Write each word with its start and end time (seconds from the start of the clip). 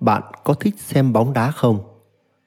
bạn 0.00 0.22
có 0.44 0.54
thích 0.54 0.74
xem 0.78 1.12
bóng 1.12 1.32
đá 1.32 1.50
không? 1.50 1.78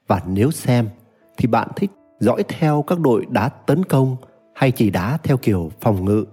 Và 0.06 0.22
nếu 0.26 0.50
xem, 0.50 0.88
thì 1.36 1.46
bạn 1.46 1.68
thích 1.76 1.90
dõi 2.20 2.44
theo 2.48 2.82
các 2.82 3.00
đội 3.00 3.26
đá 3.30 3.48
tấn 3.48 3.84
công 3.84 4.16
hay 4.54 4.70
chỉ 4.70 4.90
đá 4.90 5.18
theo 5.22 5.36
kiểu 5.36 5.70
phòng 5.80 6.04
ngự? 6.04 6.24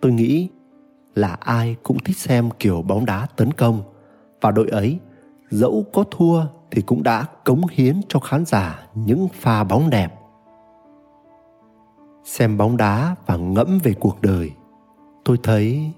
Tôi 0.00 0.12
nghĩ 0.12 0.48
là 1.14 1.36
ai 1.40 1.76
cũng 1.82 1.98
thích 1.98 2.16
xem 2.16 2.50
kiểu 2.58 2.82
bóng 2.82 3.06
đá 3.06 3.26
tấn 3.36 3.52
công. 3.52 3.82
Và 4.40 4.50
đội 4.50 4.68
ấy, 4.68 4.98
dẫu 5.50 5.84
có 5.92 6.04
thua 6.10 6.42
thì 6.70 6.82
cũng 6.82 7.02
đã 7.02 7.24
cống 7.44 7.62
hiến 7.70 8.00
cho 8.08 8.20
khán 8.20 8.44
giả 8.44 8.86
những 8.94 9.28
pha 9.28 9.64
bóng 9.64 9.90
đẹp. 9.90 10.14
Xem 12.24 12.56
bóng 12.56 12.76
đá 12.76 13.16
và 13.26 13.36
ngẫm 13.36 13.78
về 13.82 13.94
cuộc 13.94 14.22
đời, 14.22 14.50
tôi 15.24 15.38
thấy 15.42 15.92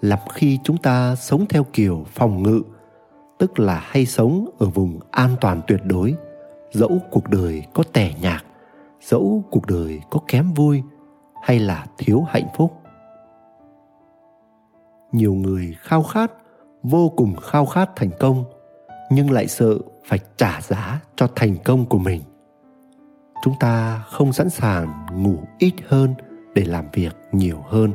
lắm 0.00 0.18
khi 0.32 0.58
chúng 0.64 0.76
ta 0.76 1.14
sống 1.14 1.46
theo 1.48 1.64
kiểu 1.72 2.04
phòng 2.14 2.42
ngự 2.42 2.62
tức 3.38 3.58
là 3.58 3.82
hay 3.84 4.06
sống 4.06 4.48
ở 4.58 4.66
vùng 4.66 5.00
an 5.10 5.36
toàn 5.40 5.60
tuyệt 5.66 5.80
đối. 5.84 6.14
Dẫu 6.72 6.98
cuộc 7.10 7.28
đời 7.28 7.62
có 7.74 7.82
tẻ 7.92 8.14
nhạt, 8.20 8.44
dẫu 9.00 9.44
cuộc 9.50 9.66
đời 9.66 10.00
có 10.10 10.20
kém 10.28 10.52
vui 10.54 10.82
hay 11.42 11.58
là 11.58 11.86
thiếu 11.98 12.24
hạnh 12.28 12.48
phúc. 12.56 12.72
Nhiều 15.12 15.34
người 15.34 15.76
khao 15.80 16.02
khát, 16.02 16.32
vô 16.82 17.08
cùng 17.08 17.36
khao 17.36 17.66
khát 17.66 17.90
thành 17.96 18.10
công, 18.20 18.44
nhưng 19.10 19.30
lại 19.30 19.46
sợ 19.46 19.78
phải 20.04 20.18
trả 20.36 20.60
giá 20.60 21.00
cho 21.16 21.28
thành 21.34 21.56
công 21.64 21.86
của 21.86 21.98
mình. 21.98 22.22
Chúng 23.42 23.54
ta 23.60 24.02
không 24.06 24.32
sẵn 24.32 24.50
sàng 24.50 25.06
ngủ 25.12 25.36
ít 25.58 25.74
hơn 25.88 26.14
để 26.54 26.64
làm 26.64 26.84
việc 26.92 27.16
nhiều 27.32 27.64
hơn. 27.68 27.92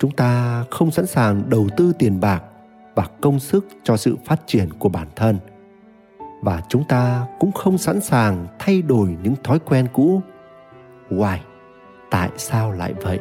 Chúng 0.00 0.10
ta 0.10 0.64
không 0.70 0.90
sẵn 0.90 1.06
sàng 1.06 1.50
đầu 1.50 1.68
tư 1.76 1.92
tiền 1.98 2.20
bạc 2.20 2.42
và 3.00 3.06
công 3.20 3.38
sức 3.38 3.66
cho 3.84 3.96
sự 3.96 4.16
phát 4.24 4.46
triển 4.46 4.68
của 4.78 4.88
bản 4.88 5.08
thân. 5.16 5.38
Và 6.42 6.62
chúng 6.68 6.84
ta 6.84 7.26
cũng 7.38 7.52
không 7.52 7.78
sẵn 7.78 8.00
sàng 8.00 8.46
thay 8.58 8.82
đổi 8.82 9.16
những 9.22 9.34
thói 9.44 9.58
quen 9.58 9.86
cũ. 9.92 10.22
Why? 11.10 11.38
Tại 12.10 12.30
sao 12.36 12.72
lại 12.72 12.94
vậy? 13.02 13.20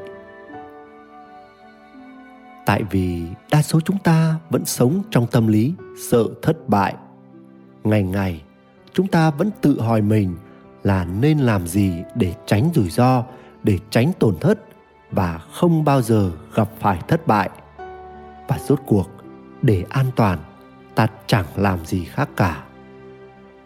Tại 2.65 2.83
vì 2.91 3.23
đa 3.51 3.61
số 3.61 3.79
chúng 3.81 3.97
ta 3.97 4.35
vẫn 4.49 4.65
sống 4.65 5.01
trong 5.11 5.27
tâm 5.27 5.47
lý 5.47 5.73
sợ 6.09 6.23
thất 6.41 6.69
bại. 6.69 6.95
Ngày 7.83 8.03
ngày, 8.03 8.41
chúng 8.93 9.07
ta 9.07 9.29
vẫn 9.29 9.49
tự 9.61 9.81
hỏi 9.81 10.01
mình 10.01 10.35
là 10.83 11.05
nên 11.05 11.39
làm 11.39 11.67
gì 11.67 12.03
để 12.15 12.33
tránh 12.45 12.69
rủi 12.73 12.89
ro, 12.89 13.23
để 13.63 13.79
tránh 13.89 14.11
tổn 14.19 14.35
thất 14.41 14.59
và 15.11 15.37
không 15.37 15.83
bao 15.83 16.01
giờ 16.01 16.31
gặp 16.55 16.69
phải 16.79 16.99
thất 17.07 17.27
bại. 17.27 17.49
Và 18.47 18.59
rốt 18.67 18.79
cuộc 18.87 19.18
để 19.61 19.85
an 19.89 20.05
toàn, 20.15 20.39
ta 20.95 21.07
chẳng 21.27 21.45
làm 21.55 21.85
gì 21.85 22.05
khác 22.05 22.29
cả. 22.35 22.63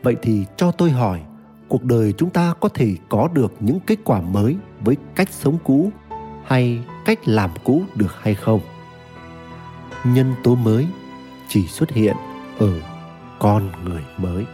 Vậy 0.04 0.16
thì 0.22 0.46
cho 0.58 0.72
tôi 0.72 0.92
hỏi, 0.92 1.22
cuộc 1.68 1.84
đời 1.84 2.14
chúng 2.18 2.30
ta 2.30 2.54
có 2.60 2.70
thể 2.70 2.96
có 3.10 3.28
được 3.34 3.54
những 3.60 3.80
kết 3.80 4.00
quả 4.04 4.22
mới 4.22 4.58
với 4.82 4.98
cách 5.16 5.30
sống 5.32 5.58
cũ 5.64 5.92
hay 6.46 6.84
cách 7.06 7.28
làm 7.28 7.50
cũ 7.64 7.84
được 7.96 8.16
hay 8.22 8.36
không? 8.36 8.62
Nhân 10.04 10.34
tố 10.44 10.56
mới 10.56 10.88
chỉ 11.48 11.68
xuất 11.68 11.92
hiện 11.92 12.16
ở 12.58 12.80
con 13.40 13.72
người 13.86 14.04
mới. 14.18 14.46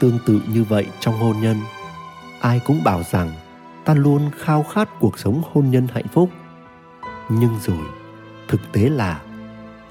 Tương 0.00 0.18
tự 0.26 0.40
như 0.52 0.64
vậy 0.64 0.86
trong 1.00 1.18
hôn 1.18 1.40
nhân, 1.40 1.56
ai 2.40 2.60
cũng 2.66 2.84
bảo 2.84 3.02
rằng 3.02 3.32
ta 3.84 3.94
luôn 3.94 4.30
khao 4.38 4.62
khát 4.62 4.88
cuộc 5.00 5.18
sống 5.18 5.42
hôn 5.52 5.70
nhân 5.70 5.86
hạnh 5.92 6.08
phúc. 6.12 6.30
Nhưng 7.28 7.58
rồi 7.60 7.86
thực 8.50 8.60
tế 8.72 8.88
là 8.88 9.22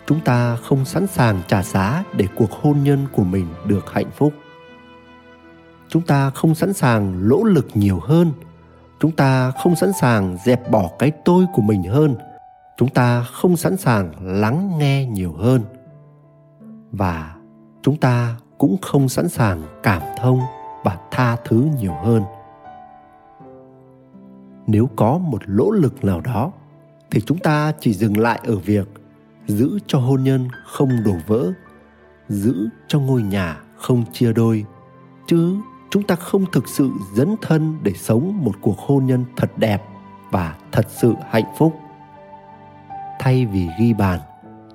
chúng 0.06 0.20
ta 0.20 0.56
không 0.56 0.86
sẵn 0.86 1.08
sàng 1.08 1.42
trả 1.48 1.64
giá 1.64 2.04
để 2.18 2.28
cuộc 2.36 2.52
hôn 2.52 2.84
nhân 2.84 3.06
của 3.12 3.24
mình 3.24 3.48
được 3.66 3.92
hạnh 3.92 4.12
phúc. 4.16 4.34
Chúng 5.90 6.02
ta 6.02 6.30
không 6.30 6.56
sẵn 6.56 6.74
sàng 6.74 7.28
lỗ 7.28 7.44
lực 7.44 7.68
nhiều 7.74 8.00
hơn. 8.00 8.32
Chúng 9.00 9.12
ta 9.12 9.52
không 9.52 9.76
sẵn 9.76 9.94
sàng 9.94 10.38
dẹp 10.46 10.72
bỏ 10.72 10.90
cái 11.00 11.12
tôi 11.26 11.46
của 11.54 11.62
mình 11.62 11.84
hơn. 11.84 12.16
Chúng 12.78 12.90
ta 12.90 13.24
không 13.24 13.58
sẵn 13.58 13.78
sàng 13.78 14.12
lắng 14.22 14.78
nghe 14.78 15.06
nhiều 15.06 15.34
hơn. 15.34 15.62
Và 16.92 17.36
chúng 17.82 17.98
ta 17.98 18.36
cũng 18.58 18.78
không 18.82 19.10
sẵn 19.10 19.30
sàng 19.30 19.62
cảm 19.84 20.02
thông 20.22 20.40
và 20.84 20.98
tha 21.12 21.38
thứ 21.46 21.68
nhiều 21.80 21.94
hơn. 22.04 22.24
Nếu 24.68 24.90
có 24.96 25.18
một 25.18 25.42
lỗ 25.46 25.72
lực 25.72 26.04
nào 26.04 26.22
đó 26.22 26.52
thì 27.12 27.22
chúng 27.22 27.38
ta 27.38 27.74
chỉ 27.80 27.94
dừng 27.94 28.18
lại 28.18 28.40
ở 28.44 28.56
việc 28.58 28.88
giữ 29.48 29.80
cho 29.88 30.00
hôn 30.00 30.24
nhân 30.24 30.48
không 30.66 31.04
đổ 31.06 31.16
vỡ, 31.28 31.52
giữ 32.30 32.68
cho 32.88 33.00
ngôi 33.00 33.22
nhà 33.22 33.62
không 33.78 34.04
chia 34.14 34.34
đôi, 34.34 34.66
chứ 35.28 35.56
chúng 35.90 36.04
ta 36.04 36.16
không 36.16 36.46
thực 36.52 36.68
sự 36.68 36.90
dấn 37.16 37.36
thân 37.42 37.78
để 37.84 37.94
sống 37.94 38.44
một 38.44 38.56
cuộc 38.62 38.80
hôn 38.80 39.06
nhân 39.06 39.26
thật 39.38 39.58
đẹp 39.58 39.84
và 40.32 40.56
thật 40.72 40.88
sự 40.90 41.14
hạnh 41.30 41.54
phúc. 41.58 41.80
Thay 43.20 43.46
vì 43.46 43.68
ghi 43.80 43.94
bàn, 43.94 44.20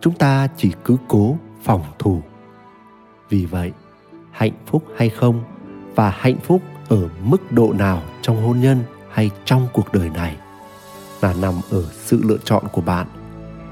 chúng 0.01 0.15
ta 0.15 0.49
chỉ 0.57 0.73
cứ 0.85 0.97
cố 1.09 1.37
phòng 1.63 1.83
thủ. 1.99 2.23
Vì 3.29 3.47
vậy, 3.47 3.73
hạnh 4.31 4.53
phúc 4.67 4.85
hay 4.97 5.09
không 5.09 5.45
và 5.95 6.11
hạnh 6.11 6.39
phúc 6.43 6.63
ở 6.89 7.09
mức 7.25 7.53
độ 7.53 7.73
nào 7.73 8.03
trong 8.23 8.43
hôn 8.47 8.61
nhân 8.61 8.79
hay 9.11 9.31
trong 9.45 9.67
cuộc 9.73 9.93
đời 9.93 10.11
này? 10.11 10.37
Là 11.25 11.35
nằm 11.43 11.55
ở 11.71 11.85
sự 12.05 12.21
lựa 12.25 12.37
chọn 12.45 12.65
của 12.73 12.81
bạn, 12.81 13.07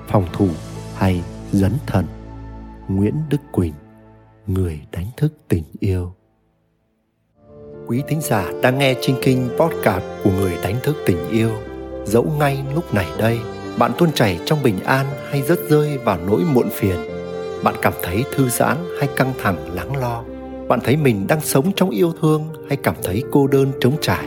phòng 0.08 0.26
thủ 0.32 0.48
hay 0.94 1.22
dấn 1.52 1.72
thần 1.86 2.06
nguyễn 2.88 3.14
đức 3.30 3.40
quỳnh, 3.52 3.72
người 4.46 4.80
đánh 4.92 5.06
thức 5.16 5.32
tình 5.48 5.64
yêu. 5.80 6.12
Quý 7.86 8.02
thính 8.08 8.20
giả 8.20 8.52
đang 8.62 8.78
nghe 8.78 8.94
chinh 9.00 9.16
kinh 9.22 9.48
podcast 9.58 10.04
của 10.24 10.30
người 10.30 10.58
đánh 10.62 10.76
thức 10.82 10.96
tình 11.06 11.28
yêu, 11.30 11.50
dẫu 12.06 12.32
ngay 12.38 12.64
lúc 12.74 12.94
này 12.94 13.06
đây, 13.18 13.40
bạn 13.78 13.92
tuôn 13.98 14.12
chảy 14.12 14.40
trong 14.46 14.62
bình 14.62 14.80
an 14.84 15.06
hay 15.30 15.42
rớt 15.42 15.58
rơi 15.68 15.98
vào 15.98 16.18
nỗi 16.26 16.42
muộn 16.54 16.68
phiền. 16.70 16.96
Bạn 17.64 17.74
cảm 17.82 17.92
thấy 18.02 18.24
thư 18.34 18.48
giãn 18.48 18.76
hay 18.98 19.08
căng 19.16 19.32
thẳng 19.42 19.74
lắng 19.74 19.96
lo? 19.96 20.24
Bạn 20.68 20.80
thấy 20.84 20.96
mình 20.96 21.26
đang 21.26 21.40
sống 21.40 21.72
trong 21.76 21.90
yêu 21.90 22.12
thương 22.20 22.48
hay 22.68 22.76
cảm 22.76 22.94
thấy 23.02 23.22
cô 23.30 23.46
đơn 23.46 23.72
trống 23.80 23.96
trải? 24.00 24.26